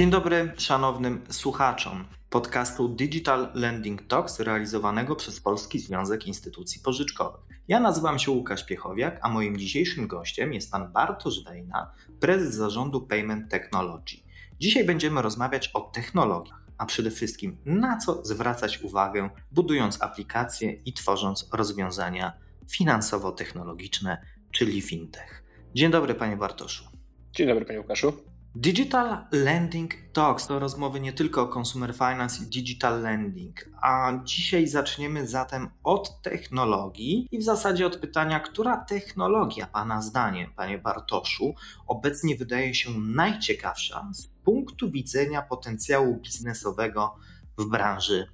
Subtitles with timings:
[0.00, 7.40] Dzień dobry szanownym słuchaczom podcastu Digital Lending Talks realizowanego przez Polski Związek Instytucji Pożyczkowych.
[7.68, 13.00] Ja nazywam się Łukasz Piechowiak, a moim dzisiejszym gościem jest pan Bartosz Wejna, prezes zarządu
[13.00, 14.16] Payment Technology.
[14.60, 20.92] Dzisiaj będziemy rozmawiać o technologiach, a przede wszystkim na co zwracać uwagę, budując aplikacje i
[20.92, 22.32] tworząc rozwiązania
[22.70, 24.18] finansowo-technologiczne,
[24.52, 25.44] czyli fintech.
[25.74, 26.84] Dzień dobry, panie Bartoszu.
[27.32, 28.12] Dzień dobry, panie Łukaszu.
[28.54, 34.66] Digital Lending Talks to rozmowy nie tylko o consumer finance i digital lending, a dzisiaj
[34.66, 41.54] zaczniemy zatem od technologii i w zasadzie od pytania, która technologia Pana zdaniem, Panie Bartoszu,
[41.86, 47.16] obecnie wydaje się najciekawsza z punktu widzenia potencjału biznesowego
[47.58, 48.26] w branży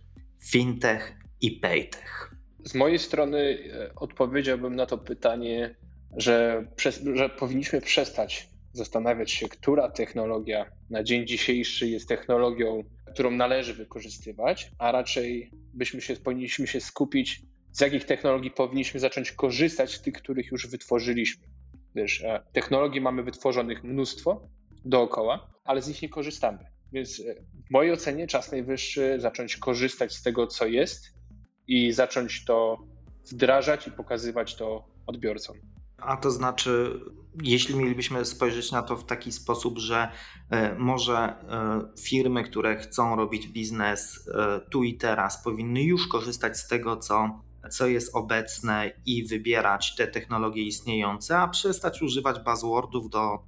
[0.44, 2.34] fintech i paytech?
[2.64, 5.74] Z mojej strony e, odpowiedziałbym na to pytanie,
[6.16, 6.66] że,
[7.14, 14.70] że powinniśmy przestać zastanawiać się, która technologia na dzień dzisiejszy jest technologią, którą należy wykorzystywać,
[14.78, 20.14] a raczej byśmy się, powinniśmy się skupić, z jakich technologii powinniśmy zacząć korzystać z tych,
[20.14, 21.46] których już wytworzyliśmy.
[21.94, 24.48] Wiesz, e, technologii mamy wytworzonych mnóstwo
[24.84, 26.58] dookoła, ale z nich nie korzystamy.
[26.92, 27.34] Więc e,
[27.68, 31.04] w mojej ocenie czas najwyższy zacząć korzystać z tego, co jest
[31.68, 32.78] i zacząć to
[33.32, 35.56] wdrażać i pokazywać to odbiorcom.
[35.98, 37.00] A to znaczy,
[37.42, 40.08] jeśli mielibyśmy spojrzeć na to w taki sposób, że
[40.50, 46.58] e, może e, firmy, które chcą robić biznes e, tu i teraz, powinny już korzystać
[46.58, 53.10] z tego, co, co jest obecne i wybierać te technologie istniejące, a przestać używać buzzwordów
[53.10, 53.38] do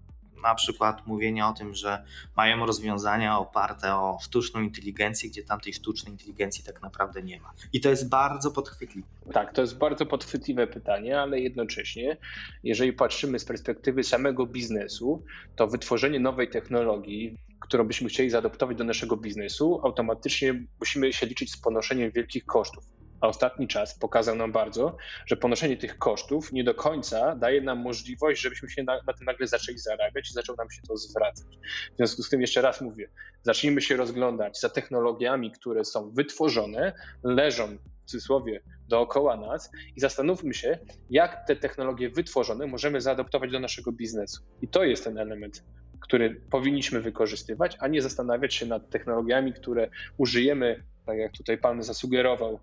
[0.43, 2.05] na przykład mówienia o tym, że
[2.37, 7.53] mają rozwiązania oparte o sztuczną inteligencję, gdzie tamtej sztucznej inteligencji tak naprawdę nie ma.
[7.73, 9.09] I to jest bardzo podchwytliwe.
[9.33, 12.17] Tak, to jest bardzo podchwytliwe pytanie, ale jednocześnie,
[12.63, 15.23] jeżeli patrzymy z perspektywy samego biznesu,
[15.57, 21.53] to wytworzenie nowej technologii, którą byśmy chcieli zaadoptować do naszego biznesu, automatycznie musimy się liczyć
[21.53, 24.97] z ponoszeniem wielkich kosztów a ostatni czas pokazał nam bardzo,
[25.27, 29.25] że ponoszenie tych kosztów nie do końca daje nam możliwość, żebyśmy się na, na tym
[29.27, 31.47] nagle zaczęli zarabiać i zaczął nam się to zwracać.
[31.93, 33.09] W związku z tym jeszcze raz mówię,
[33.43, 36.93] zacznijmy się rozglądać za technologiami, które są wytworzone,
[37.25, 40.79] leżą w cudzysłowie dookoła nas i zastanówmy się,
[41.11, 44.43] jak te technologie wytworzone możemy zaadoptować do naszego biznesu.
[44.63, 45.65] I to jest ten element,
[46.01, 51.83] który powinniśmy wykorzystywać, a nie zastanawiać się nad technologiami, które użyjemy tak jak tutaj pan
[51.83, 52.61] zasugerował.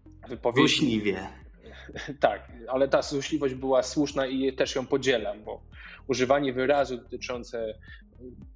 [0.55, 1.19] Złośliwie.
[2.19, 5.61] Tak, ale ta złośliwość była słuszna i też ją podzielam, bo
[6.07, 7.73] używanie wyrazu dotyczące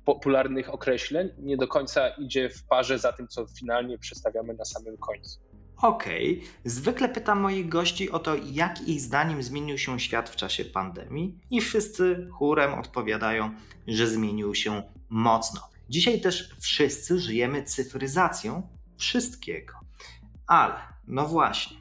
[0.06, 4.98] popularnych określeń nie do końca idzie w parze za tym, co finalnie przedstawiamy na samym
[4.98, 5.40] końcu.
[5.78, 6.38] Okej.
[6.38, 6.50] Okay.
[6.66, 11.40] Zwykle pytam moich gości o to, jak ich zdaniem zmienił się świat w czasie pandemii,
[11.52, 13.52] i wszyscy chórem odpowiadają,
[13.88, 15.62] że zmienił się mocno.
[15.90, 18.68] Dzisiaj też wszyscy żyjemy cyfryzacją
[18.98, 19.79] wszystkiego.
[20.50, 20.76] Ale,
[21.08, 21.78] no właśnie,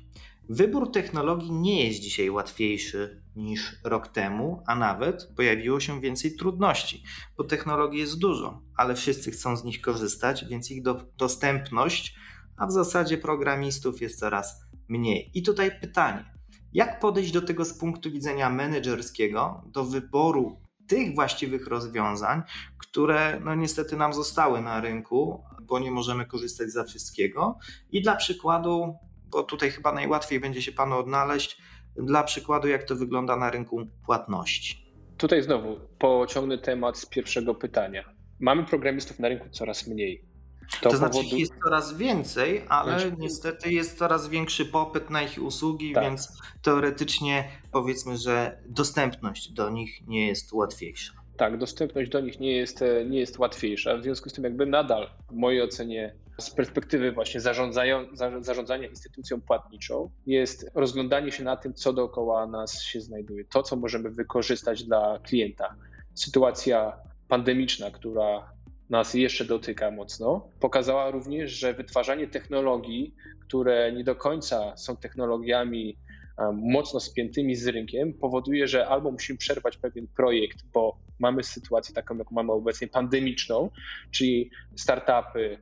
[0.49, 7.03] wybór technologii nie jest dzisiaj łatwiejszy niż rok temu, a nawet pojawiło się więcej trudności,
[7.37, 12.15] bo technologii jest dużo, ale wszyscy chcą z nich korzystać, więc ich do, dostępność,
[12.57, 15.31] a w zasadzie programistów jest coraz mniej.
[15.35, 16.25] I tutaj pytanie,
[16.73, 22.43] jak podejść do tego z punktu widzenia menedżerskiego, do wyboru tych właściwych rozwiązań,
[22.79, 27.59] które no niestety nam zostały na rynku, bo nie możemy korzystać ze wszystkiego.
[27.93, 28.97] I dla przykładu,
[29.27, 31.59] bo tutaj chyba najłatwiej będzie się Panu odnaleźć,
[31.97, 34.93] dla przykładu, jak to wygląda na rynku płatności.
[35.17, 38.05] Tutaj znowu pociągnę temat z pierwszego pytania.
[38.41, 40.28] Mamy programistów na rynku coraz mniej.
[40.83, 41.37] To, to znaczy powodu...
[41.37, 43.17] jest coraz więcej, ale znaczy...
[43.19, 46.05] niestety jest coraz większy popyt na ich usługi, tak.
[46.05, 46.29] więc
[46.63, 51.13] teoretycznie powiedzmy, że dostępność do nich nie jest łatwiejsza.
[51.37, 53.97] Tak, dostępność do nich nie jest, nie jest łatwiejsza.
[53.97, 57.41] W związku z tym, jakby nadal, w mojej ocenie, z perspektywy właśnie
[58.41, 63.77] zarządzania instytucją płatniczą, jest rozglądanie się na tym, co dookoła nas się znajduje, to, co
[63.77, 65.75] możemy wykorzystać dla klienta.
[66.15, 66.93] Sytuacja
[67.29, 68.53] pandemiczna, która
[68.91, 73.15] nas jeszcze dotyka mocno, pokazała również, że wytwarzanie technologii,
[73.47, 75.99] które nie do końca są technologiami
[76.55, 82.19] mocno spiętymi z rynkiem, powoduje, że albo musimy przerwać pewien projekt, bo mamy sytuację taką,
[82.19, 83.71] jaką mamy obecnie, pandemiczną,
[84.11, 85.59] czyli startupy,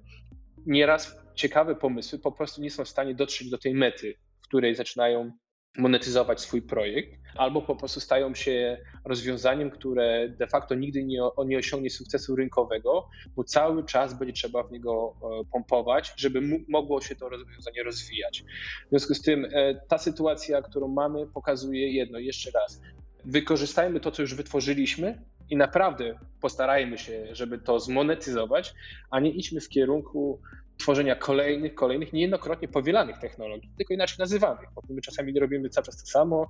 [0.66, 4.74] nieraz ciekawe pomysły po prostu nie są w stanie dotrzeć do tej mety, w której
[4.74, 5.32] zaczynają
[5.78, 11.58] monetyzować swój projekt, albo po prostu stają się rozwiązaniem, które de facto nigdy nie, nie
[11.58, 17.16] osiągnie sukcesu rynkowego, bo cały czas będzie trzeba w niego e, pompować, żeby mogło się
[17.16, 18.44] to rozwiązanie rozwijać.
[18.86, 22.80] W związku z tym e, ta sytuacja, którą mamy, pokazuje jedno, jeszcze raz.
[23.24, 28.74] Wykorzystajmy to, co już wytworzyliśmy, i naprawdę postarajmy się, żeby to zmonetyzować,
[29.10, 30.40] a nie idźmy w kierunku
[30.78, 35.96] tworzenia kolejnych, kolejnych, niejednokrotnie powielanych technologii, tylko inaczej nazywanych, bo my czasami robimy cały czas
[35.96, 36.48] to samo,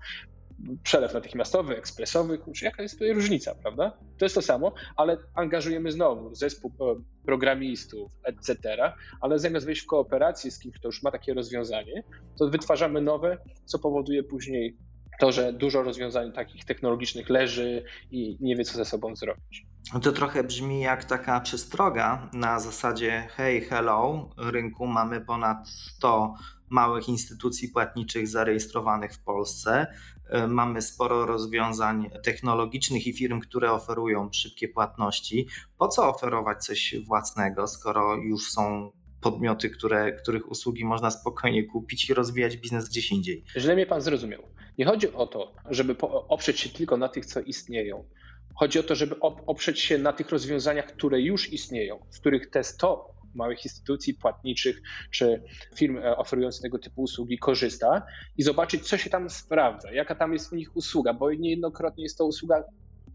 [0.82, 3.99] przelew natychmiastowy, ekspresowy, kurczę, jaka jest tutaj różnica, prawda?
[4.19, 8.76] To jest to samo, ale angażujemy znowu zespół e, programistów, etc.,
[9.20, 12.02] ale zamiast wejść w kooperację z kimś, kto już ma takie rozwiązanie,
[12.38, 14.76] to wytwarzamy nowe, co powoduje później
[15.21, 19.67] to, że dużo rozwiązań takich technologicznych leży i nie wie, co ze sobą zrobić.
[20.03, 26.35] To trochę brzmi jak taka przestroga na zasadzie hey, hello, rynku mamy ponad 100
[26.69, 29.87] małych instytucji płatniczych zarejestrowanych w Polsce.
[30.31, 35.47] E, mamy sporo rozwiązań technologicznych i firm, które oferują szybkie płatności.
[35.79, 42.11] Po co oferować coś własnego, skoro już są podmioty, które, których usługi można spokojnie kupić
[42.11, 43.45] i rozwijać biznes gdzieś indziej?
[43.57, 44.43] Źle mnie pan zrozumiał.
[44.78, 45.96] Nie chodzi o to, żeby
[46.28, 48.05] oprzeć się tylko na tych, co istnieją.
[48.55, 52.64] Chodzi o to, żeby oprzeć się na tych rozwiązaniach, które już istnieją, z których te
[52.64, 55.43] 100 małych instytucji płatniczych czy
[55.75, 58.02] firm e, oferujących tego typu usługi korzysta
[58.37, 62.19] i zobaczyć, co się tam sprawdza, jaka tam jest u nich usługa, bo niejednokrotnie jest
[62.19, 62.64] to usługa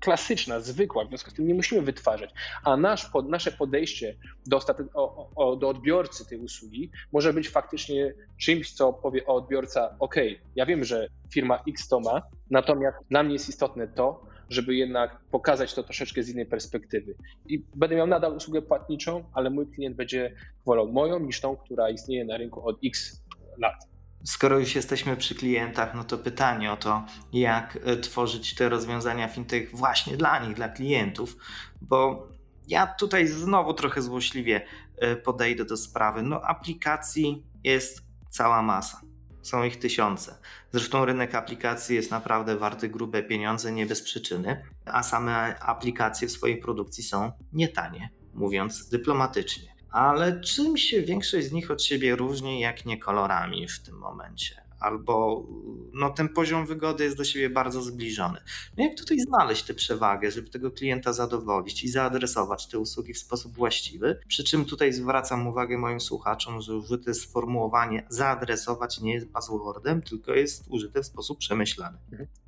[0.02, 2.30] klasyczna, zwykła, w związku z tym nie musimy wytwarzać.
[2.64, 4.16] A nasz, nasze podejście
[4.46, 4.60] do,
[4.94, 10.16] o, o, do odbiorcy tej usługi może być faktycznie czymś, co powie o odbiorca: OK,
[10.56, 15.22] ja wiem, że firma X to ma, natomiast dla mnie jest istotne to, żeby jednak
[15.32, 17.16] pokazać to troszeczkę z innej perspektywy.
[17.50, 21.90] I będę miał nadal usługę płatniczą, ale mój klient będzie wolał moją niż tą, która
[21.90, 23.24] istnieje na rynku od X
[23.58, 23.91] lat.
[24.24, 29.28] Skoro już jesteśmy przy klientach, no to pytanie o to, jak e, tworzyć te rozwiązania
[29.28, 31.38] fintech właśnie dla nich, dla klientów,
[31.82, 32.28] bo
[32.68, 34.62] ja tutaj znowu trochę złośliwie
[34.98, 36.24] e, podejdę do sprawy.
[36.24, 39.02] No, aplikacji jest cała masa.
[39.42, 40.38] Są ich tysiące.
[40.72, 46.32] Zresztą rynek aplikacji jest naprawdę warty grube pieniądze, nie bez przyczyny, a same aplikacje w
[46.32, 49.81] swojej produkcji są nietanie, mówiąc dyplomatycznie.
[49.92, 54.62] Ale czym się większość z nich od siebie różni, jak nie kolorami w tym momencie?
[54.82, 55.46] albo
[55.94, 58.40] no, ten poziom wygody jest do siebie bardzo zbliżony.
[58.78, 63.18] No jak tutaj znaleźć tę przewagę, żeby tego klienta zadowolić i zaadresować te usługi w
[63.18, 64.20] sposób właściwy?
[64.28, 70.34] Przy czym tutaj zwracam uwagę moim słuchaczom, że użyte sformułowanie zaadresować nie jest buzzwordem, tylko
[70.34, 71.98] jest użyte w sposób przemyślany.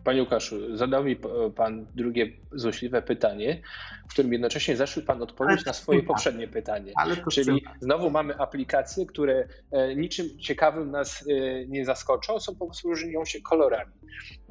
[0.03, 1.15] Panie Łukaszu, zadał mi
[1.55, 3.61] Pan drugie złośliwe pytanie,
[4.09, 6.93] w którym jednocześnie zaszły Pan odpowiedź na swoje poprzednie pytanie.
[7.31, 12.89] Czyli znowu mamy aplikacje, które e, niczym ciekawym nas e, nie zaskoczą, są po prostu
[12.89, 13.93] różnią się kolorami.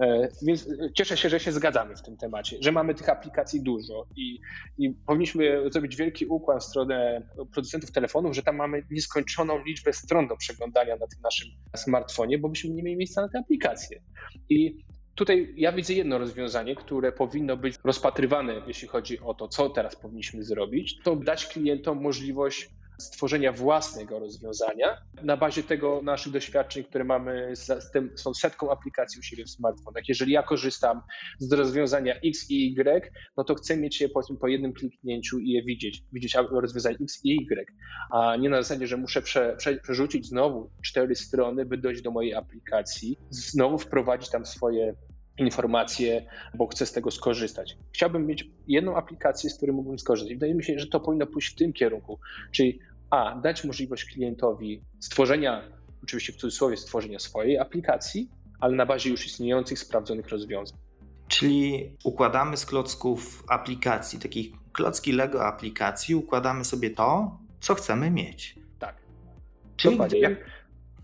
[0.00, 4.06] E, więc cieszę się, że się zgadzamy w tym temacie, że mamy tych aplikacji dużo
[4.16, 4.38] i,
[4.78, 7.22] i powinniśmy zrobić wielki ukłon w stronę
[7.52, 12.48] producentów telefonów, że tam mamy nieskończoną liczbę stron do przeglądania na tym naszym smartfonie, bo
[12.48, 14.02] byśmy nie mieli miejsca na te aplikacje.
[14.48, 19.68] I Tutaj ja widzę jedno rozwiązanie, które powinno być rozpatrywane, jeśli chodzi o to, co
[19.70, 22.70] teraz powinniśmy zrobić, to dać klientom możliwość
[23.00, 28.70] stworzenia własnego rozwiązania na bazie tego naszych doświadczeń, które mamy z, tym, z tą setką
[28.70, 30.08] aplikacji u siebie w smartfonach.
[30.08, 31.00] Jeżeli ja korzystam
[31.38, 35.50] z rozwiązania X i Y, no to chcę mieć je powiedzmy po jednym kliknięciu i
[35.50, 37.66] je widzieć, widzieć rozwiązanie X i Y,
[38.10, 42.10] a nie na zasadzie, że muszę prze, prze, przerzucić znowu cztery strony, by dojść do
[42.10, 44.94] mojej aplikacji, znowu wprowadzić tam swoje
[45.38, 47.76] informacje, bo chcę z tego skorzystać.
[47.92, 50.34] Chciałbym mieć jedną aplikację, z której mógłbym skorzystać.
[50.34, 52.18] Wydaje mi się, że to powinno pójść w tym kierunku,
[52.52, 52.78] czyli
[53.10, 55.62] a, dać możliwość klientowi stworzenia,
[56.02, 58.28] oczywiście w cudzysłowie, stworzenia swojej aplikacji,
[58.60, 60.78] ale na bazie już istniejących, sprawdzonych rozwiązań.
[61.28, 68.54] Czyli układamy z klocków aplikacji, takich klocki Lego aplikacji, układamy sobie to, co chcemy mieć.
[68.78, 68.96] Tak.
[69.76, 70.18] Czyli Dokładnie.
[70.18, 70.32] Jak,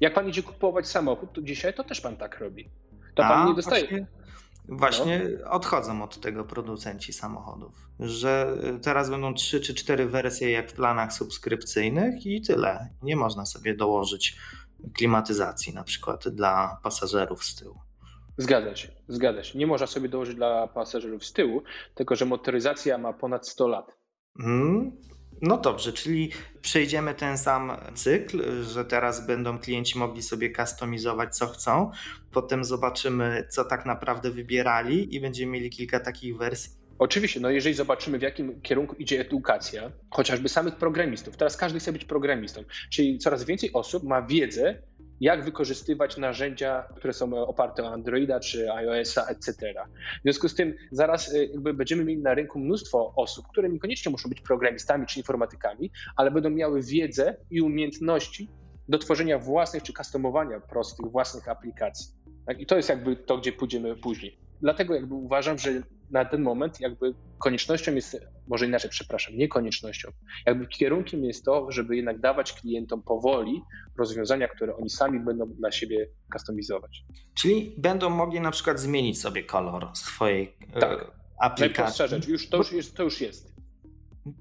[0.00, 2.68] jak pan idzie kupować samochód, to dzisiaj to też pan tak robi.
[3.18, 3.82] To A, pan nie dostaje.
[3.82, 4.06] Właśnie,
[4.68, 5.50] właśnie no.
[5.50, 11.12] odchodzą od tego producenci samochodów, że teraz będą trzy czy cztery wersje jak w planach
[11.12, 12.88] subskrypcyjnych i tyle.
[13.02, 14.36] Nie można sobie dołożyć
[14.94, 17.78] klimatyzacji na przykład dla pasażerów z tyłu.
[18.36, 19.58] Zgadza się, zgadza się.
[19.58, 21.62] Nie można sobie dołożyć dla pasażerów z tyłu,
[21.94, 23.98] tylko że motoryzacja ma ponad 100 lat.
[24.40, 24.92] Hmm,
[25.42, 31.46] no dobrze, czyli przejdziemy ten sam cykl, że teraz będą klienci mogli sobie kustomizować co
[31.46, 31.90] chcą,
[32.32, 36.77] potem zobaczymy co tak naprawdę wybierali i będziemy mieli kilka takich wersji.
[36.98, 41.92] Oczywiście, no jeżeli zobaczymy w jakim kierunku idzie edukacja, chociażby samych programistów, teraz każdy chce
[41.92, 44.82] być programistą, czyli coraz więcej osób ma wiedzę
[45.20, 49.74] jak wykorzystywać narzędzia, które są oparte o Androida czy iOS-a, etc.
[50.20, 54.12] W związku z tym zaraz y, jakby będziemy mieli na rynku mnóstwo osób, które niekoniecznie
[54.12, 58.48] muszą być programistami czy informatykami, ale będą miały wiedzę i umiejętności
[58.88, 62.12] do tworzenia własnych czy customowania prostych własnych aplikacji.
[62.46, 62.60] Tak?
[62.60, 64.38] I to jest jakby to, gdzie pójdziemy później.
[64.60, 68.16] Dlatego jakby uważam, że na ten moment jakby koniecznością jest,
[68.48, 70.08] może inaczej, przepraszam, nie koniecznością,
[70.46, 73.62] jakby kierunkiem jest to, żeby jednak dawać klientom powoli
[73.98, 77.04] rozwiązania, które oni sami będą dla siebie kustomizować.
[77.34, 81.10] Czyli będą mogli na przykład zmienić sobie kolor swojej e, tak.
[81.40, 81.60] aplikacji.
[81.60, 83.58] Najprostsza rzecz, już, to, już jest, to już jest.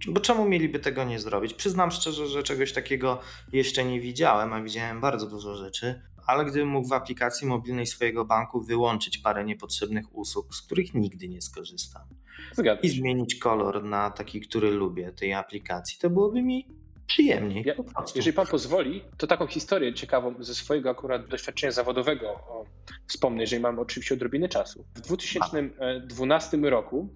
[0.07, 1.53] Bo czemu mieliby tego nie zrobić?
[1.53, 3.19] Przyznam szczerze, że czegoś takiego
[3.53, 8.25] jeszcze nie widziałem, a widziałem bardzo dużo rzeczy, ale gdybym mógł w aplikacji mobilnej swojego
[8.25, 12.03] banku wyłączyć parę niepotrzebnych usług, z których nigdy nie skorzystam,
[12.51, 16.67] Zgadzam i zmienić kolor na taki, który lubię tej aplikacji, to byłoby mi
[17.07, 17.63] przyjemniej.
[17.65, 17.73] Ja,
[18.15, 22.65] jeżeli pan pozwoli, to taką historię ciekawą ze swojego akurat doświadczenia zawodowego o,
[23.07, 24.85] wspomnę, jeżeli mam oczywiście odrobinę czasu.
[24.95, 27.09] W 2012 roku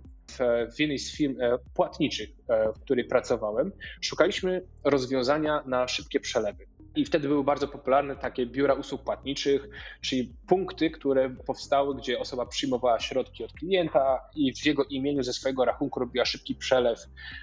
[0.75, 6.65] w jednej z firm e, płatniczych, e, w której pracowałem, szukaliśmy rozwiązania na szybkie przelewy.
[6.95, 9.69] I wtedy były bardzo popularne takie biura usług płatniczych,
[10.01, 15.33] czyli punkty, które powstały, gdzie osoba przyjmowała środki od klienta i w jego imieniu ze
[15.33, 16.99] swojego rachunku robiła szybki przelew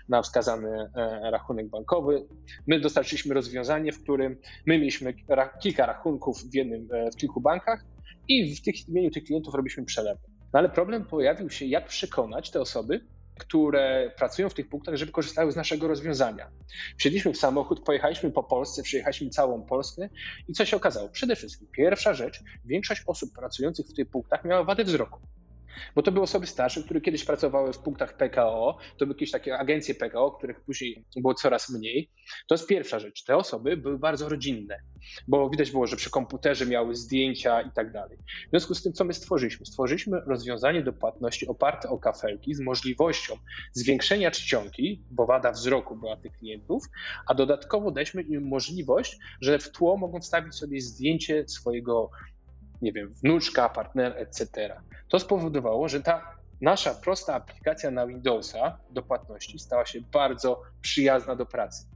[0.09, 2.27] na wskazany e, rachunek bankowy.
[2.67, 4.37] My dostarczyliśmy rozwiązanie, w którym
[4.67, 5.15] my mieliśmy
[5.63, 7.85] kilka rachunków w jednym, w kilku bankach
[8.29, 10.21] i w tych imieniu tych klientów robiliśmy przelewy.
[10.53, 13.01] No ale problem pojawił się, jak przekonać te osoby,
[13.39, 16.51] które pracują w tych punktach, żeby korzystały z naszego rozwiązania.
[16.97, 20.09] Wsiedliśmy w samochód, pojechaliśmy po Polsce, przejechaliśmy całą Polskę
[20.49, 21.09] i co się okazało?
[21.09, 25.21] Przede wszystkim, pierwsza rzecz, większość osób pracujących w tych punktach miała wadę wzroku.
[25.95, 29.59] Bo to były osoby starsze, które kiedyś pracowały w punktach PKO, to były jakieś takie
[29.59, 32.11] agencje PKO, których później było coraz mniej.
[32.49, 33.25] To jest pierwsza rzecz.
[33.25, 34.79] Te osoby były bardzo rodzinne,
[35.29, 38.19] bo widać było, że przy komputerze miały zdjęcia i tak dalej.
[38.47, 39.67] W związku z tym, co my stworzyliśmy?
[39.67, 43.37] Stworzyliśmy rozwiązanie do płatności oparte o kafelki z możliwością
[43.73, 46.85] zwiększenia czcionki, bo wada wzroku była tych klientów,
[47.27, 52.11] a dodatkowo daliśmy im możliwość, że w tło mogą wstawić sobie zdjęcie swojego
[52.83, 54.77] nie wiem, wnuczka, partner, etc.
[55.09, 61.37] To spowodowało, że ta nasza prosta aplikacja na Windowsa do płatności stała się bardzo przyjazna
[61.37, 61.87] do pracy.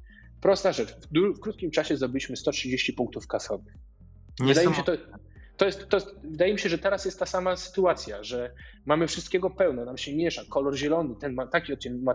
[0.41, 0.95] Prosta rzecz.
[0.95, 3.75] W, w krótkim czasie zdobyliśmy 130 punktów kasowych.
[4.41, 4.93] Wydaje mi się to,
[5.57, 8.55] to jest, to jest, wydaje mi się, że teraz jest ta sama sytuacja, że
[8.87, 12.15] mamy wszystkiego pełno, nam się miesza, kolor zielony, ten ma taki odcień, ma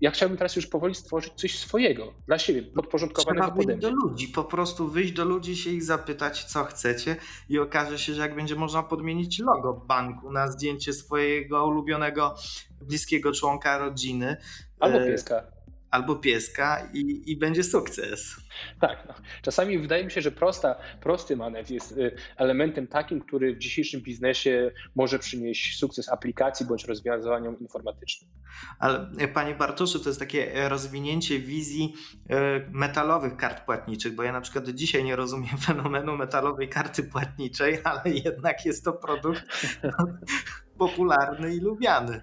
[0.00, 4.28] ja chciałbym teraz już powoli stworzyć coś swojego dla siebie, podporządkowanego Trzeba wyjść do ludzi,
[4.28, 7.16] po prostu wyjść do ludzi, się ich zapytać, co chcecie
[7.48, 12.34] i okaże się, że jak będzie można podmienić logo banku na zdjęcie swojego ulubionego,
[12.80, 14.36] bliskiego członka rodziny.
[14.80, 15.53] Albo e, pieska
[15.94, 18.36] albo pieska i, i będzie sukces.
[18.80, 19.04] Tak.
[19.08, 19.14] No.
[19.42, 24.00] Czasami wydaje mi się, że prosta, prosty manewr jest y, elementem takim, który w dzisiejszym
[24.00, 28.30] biznesie może przynieść sukces aplikacji bądź rozwiązaniom informatycznym.
[28.78, 31.94] Ale e, panie Bartoszu, to jest takie e, rozwinięcie wizji
[32.30, 32.36] e,
[32.70, 38.02] metalowych kart płatniczych, bo ja na przykład dzisiaj nie rozumiem fenomenu metalowej karty płatniczej, ale
[38.24, 39.44] jednak jest to produkt
[40.78, 42.22] popularny i lubiany.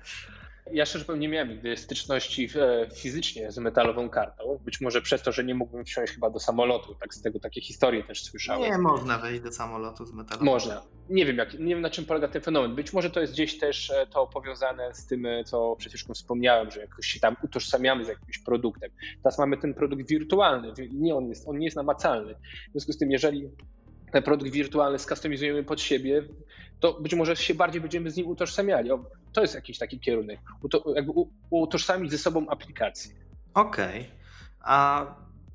[0.73, 4.59] Ja szczerze powiem, nie miałem nigdy styczności e, fizycznie z metalową kartą.
[4.65, 6.95] Być może przez to, że nie mógłbym wsiąść chyba do samolotu.
[6.95, 8.71] Tak z tego takie historie też słyszałem.
[8.71, 10.81] Nie można wejść do samolotu z metalową Można.
[11.09, 12.75] Nie wiem, jak, nie wiem na czym polega ten fenomen.
[12.75, 16.13] Być może to jest gdzieś też e, to powiązane z tym, e, co przed chwilą
[16.13, 18.91] wspomniałem, że jakoś się tam utożsamiamy z jakimś produktem.
[19.23, 20.73] Teraz mamy ten produkt wirtualny.
[20.91, 22.35] Nie, on, jest, on nie jest namacalny.
[22.69, 23.49] W związku z tym, jeżeli
[24.11, 26.23] ten produkt wirtualny skastomizujemy pod siebie,
[26.79, 28.91] to być może się bardziej będziemy z nim utożsamiali.
[29.33, 30.39] To jest jakiś taki kierunek,
[30.95, 31.11] jakby
[31.49, 33.11] utożsamić ze sobą aplikację.
[33.53, 34.11] Okej, okay.
[34.59, 35.05] a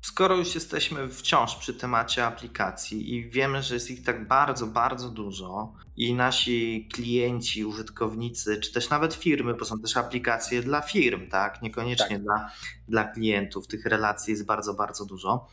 [0.01, 5.09] skoro już jesteśmy wciąż przy temacie aplikacji i wiemy, że jest ich tak bardzo, bardzo
[5.09, 11.29] dużo i nasi klienci, użytkownicy, czy też nawet firmy, bo są też aplikacje dla firm,
[11.29, 11.61] tak?
[11.61, 12.23] Niekoniecznie tak.
[12.23, 12.51] Dla,
[12.87, 15.47] dla klientów, tych relacji jest bardzo, bardzo dużo,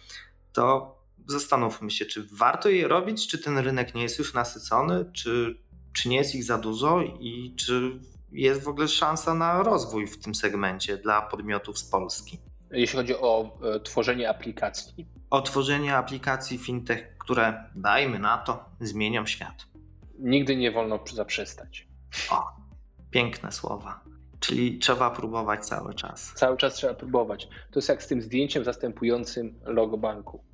[0.53, 5.59] to zastanówmy się, czy warto je robić, czy ten rynek nie jest już nasycony, czy,
[5.93, 8.01] czy nie jest ich za dużo i czy
[8.35, 12.39] jest w ogóle szansa na rozwój w tym segmencie dla podmiotów z Polski.
[12.71, 15.07] Jeśli chodzi o e, tworzenie aplikacji?
[15.31, 19.67] O tworzenie aplikacji fintech, które, dajmy na to, zmienią świat.
[20.19, 21.89] Nigdy nie wolno zaprzestać.
[22.31, 22.45] O,
[23.11, 24.01] piękne słowa.
[24.41, 26.33] Czyli trzeba próbować cały czas.
[26.35, 27.47] Cały czas trzeba próbować.
[27.47, 30.45] To jest jak z tym zdjęciem zastępującym logo banku.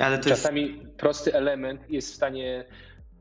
[0.00, 0.96] Ale Czasami jest...
[0.96, 2.64] prosty element jest w stanie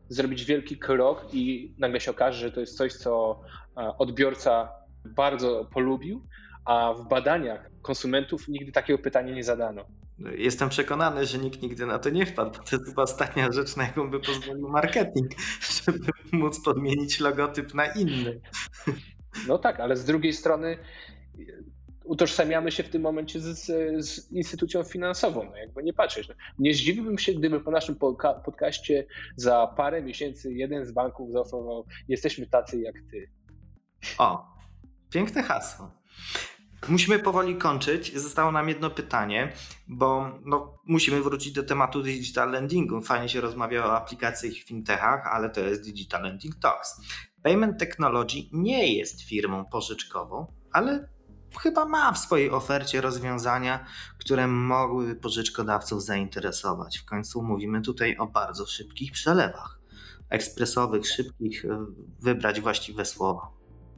[0.09, 3.41] zrobić wielki krok i nagle się okaże, że to jest coś, co
[3.97, 4.69] odbiorca
[5.05, 6.23] bardzo polubił,
[6.65, 9.85] a w badaniach konsumentów nigdy takiego pytania nie zadano.
[10.37, 12.51] Jestem przekonany, że nikt nigdy na to nie wpadł.
[12.51, 15.31] To jest chyba ostatnia rzecz, na jaką by pozwolił marketing,
[15.85, 15.99] żeby
[16.31, 18.41] móc podmienić logotyp na inny.
[19.47, 20.77] No tak, ale z drugiej strony
[22.03, 23.65] utożsamiamy się w tym momencie z,
[24.05, 25.43] z instytucją finansową.
[25.43, 26.27] No jakby nie patrzeć.
[26.27, 27.95] No, nie zdziwiłbym się, gdyby po naszym
[28.45, 29.05] podcaście
[29.35, 33.29] za parę miesięcy jeden z banków zaoferował: Jesteśmy tacy jak ty.
[34.17, 34.57] O,
[35.09, 35.91] Piękne hasło.
[36.89, 38.17] Musimy powoli kończyć.
[38.19, 39.53] Zostało nam jedno pytanie,
[39.87, 43.01] bo no, musimy wrócić do tematu digital lendingu.
[43.01, 47.01] Fajnie się rozmawia o aplikacjach i fintechach, ale to jest Digital Lending Talks.
[47.43, 51.09] Payment Technology nie jest firmą pożyczkową, ale
[51.59, 53.85] chyba ma w swojej ofercie rozwiązania,
[54.19, 56.97] które mogłyby pożyczkodawców zainteresować.
[56.97, 59.79] W końcu mówimy tutaj o bardzo szybkich przelewach.
[60.29, 61.85] Ekspresowych, szybkich, e,
[62.19, 63.56] wybrać właściwe słowa.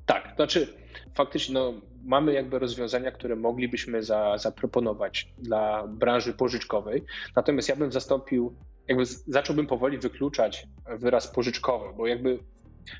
[0.09, 0.73] Tak, znaczy
[1.15, 1.73] faktycznie no,
[2.03, 7.03] mamy jakby rozwiązania, które moglibyśmy za, zaproponować dla branży pożyczkowej.
[7.35, 8.55] Natomiast ja bym zastąpił,
[8.87, 12.39] jakby zacząłbym powoli wykluczać wyraz pożyczkowy, bo jakby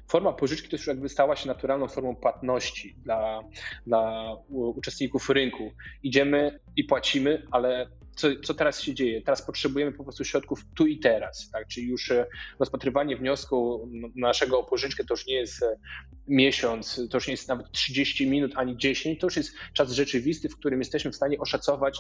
[0.08, 3.42] forma pożyczki to już jakby stała się naturalną formą płatności dla,
[3.88, 5.72] dla uczestników rynku.
[6.04, 7.90] Idziemy i płacimy, ale
[8.20, 9.22] co, co teraz się dzieje?
[9.22, 11.68] Teraz potrzebujemy po prostu środków tu i teraz, tak?
[11.68, 12.26] czyli już e,
[12.60, 15.76] rozpatrywanie wniosku naszego o pożyczkę to już nie jest e,
[16.28, 20.50] miesiąc, to już nie jest nawet 30 minut ani 10, to już jest czas rzeczywisty,
[20.50, 22.00] w którym jesteśmy w stanie oszacować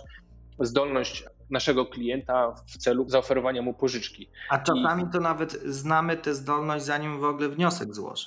[0.59, 4.29] zdolność naszego klienta w celu zaoferowania mu pożyczki.
[4.49, 5.11] A czasami I...
[5.13, 8.25] to nawet znamy tę zdolność, zanim w ogóle wniosek złoży.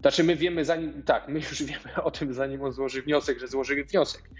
[0.00, 3.48] Znaczy my wiemy, zanim, tak, my już wiemy o tym, zanim on złoży wniosek, że
[3.48, 4.30] złoży wniosek.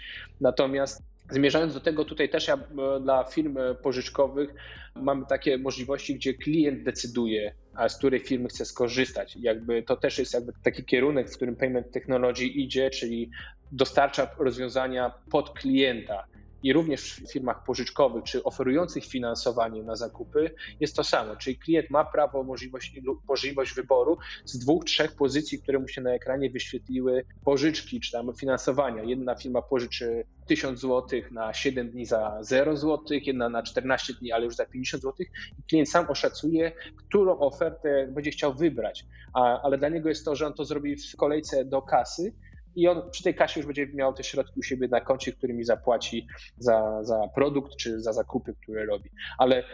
[0.40, 4.54] Natomiast Zmierzając do tego, tutaj też ja e, dla firm e, pożyczkowych
[4.94, 9.36] mamy takie możliwości, gdzie klient decyduje, a z której firmy chce skorzystać.
[9.40, 13.30] Jakby to też jest jakby taki kierunek, w którym Payment Technology idzie, czyli
[13.72, 16.26] dostarcza rozwiązania pod klienta
[16.66, 21.36] i również w firmach pożyczkowych czy oferujących finansowanie na zakupy jest to samo.
[21.36, 26.10] Czyli klient ma prawo, możliwość, możliwość wyboru z dwóch, trzech pozycji, które mu się na
[26.10, 29.02] ekranie wyświetliły pożyczki czy tam finansowania.
[29.02, 34.32] Jedna firma pożyczy 1000 zł na 7 dni za 0 zł, jedna na 14 dni,
[34.32, 35.26] ale już za 50 zł
[35.58, 39.04] i klient sam oszacuje, którą ofertę będzie chciał wybrać.
[39.32, 42.32] A, ale dla niego jest to, że on to zrobi w kolejce do kasy,
[42.76, 45.64] i on przy tej kasie już będzie miał te środki u siebie na koncie, którymi
[45.64, 46.26] zapłaci
[46.58, 49.10] za, za produkt czy za zakupy, które robi.
[49.38, 49.64] Ale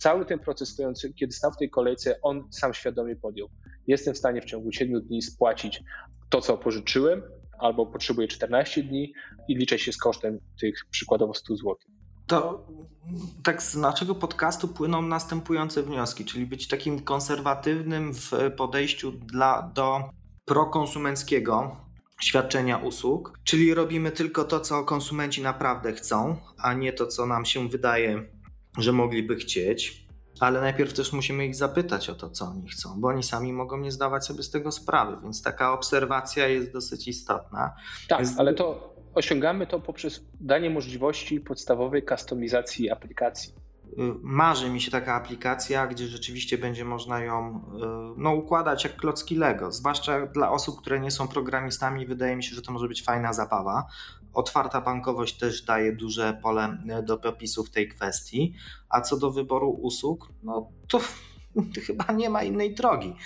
[0.00, 3.48] cały ten proces stojący, kiedy stał w tej kolejce, on sam świadomie podjął.
[3.86, 5.82] Jestem w stanie w ciągu 7 dni spłacić
[6.28, 7.22] to, co pożyczyłem,
[7.58, 9.12] albo potrzebuję 14 dni
[9.48, 11.76] i liczę się z kosztem tych przykładowo 100 zł.
[12.26, 12.66] To
[13.44, 20.10] tak z naszego podcastu płyną następujące wnioski, czyli być takim konserwatywnym w podejściu dla, do
[20.44, 21.85] prokonsumenckiego,
[22.20, 27.44] świadczenia usług, czyli robimy tylko to, co konsumenci naprawdę chcą, a nie to, co nam
[27.44, 28.22] się wydaje,
[28.78, 30.06] że mogliby chcieć.
[30.40, 33.78] Ale najpierw też musimy ich zapytać o to, co oni chcą, bo oni sami mogą
[33.78, 37.74] nie zdawać sobie z tego sprawy, więc taka obserwacja jest dosyć istotna.
[38.08, 43.65] Tak, ale to osiągamy to poprzez danie możliwości podstawowej kustomizacji aplikacji.
[44.22, 47.64] Marzy mi się taka aplikacja, gdzie rzeczywiście będzie można ją
[48.16, 49.72] y, no, układać jak klocki Lego.
[49.72, 53.32] Zwłaszcza dla osób, które nie są programistami, wydaje mi się, że to może być fajna
[53.32, 53.86] zabawa.
[54.32, 58.54] Otwarta bankowość też daje duże pole y, do popisu w tej kwestii.
[58.88, 61.00] A co do wyboru usług, no to,
[61.74, 63.16] to chyba nie ma innej drogi.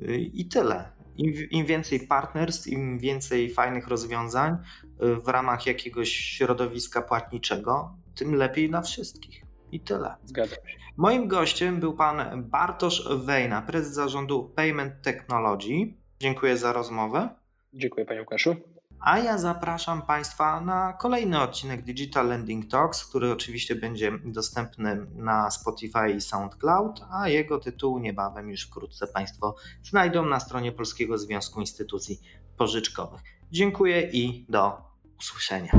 [0.00, 0.92] Y, I tyle.
[1.16, 4.56] Im, Im, więcej partnerstw, im więcej fajnych rozwiązań
[5.00, 9.44] w ramach jakiegoś środowiska płatniczego, tym lepiej dla wszystkich.
[9.74, 10.14] I tyle.
[10.24, 10.78] Zgadzam się.
[10.96, 15.94] Moim gościem był pan Bartosz Wejna, prezes zarządu Payment Technology.
[16.20, 17.28] Dziękuję za rozmowę.
[17.72, 18.56] Dziękuję panie Łukaszu.
[19.00, 25.50] A ja zapraszam Państwa na kolejny odcinek Digital Lending Talks, który oczywiście będzie dostępny na
[25.50, 31.60] Spotify i SoundCloud, a jego tytuł niebawem już wkrótce Państwo znajdą na stronie Polskiego Związku
[31.60, 32.20] Instytucji
[32.56, 33.20] Pożyczkowych.
[33.50, 34.76] Dziękuję i do
[35.18, 35.72] usłyszenia.